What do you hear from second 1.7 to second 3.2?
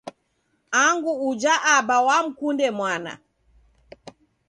aba wamkunde mwana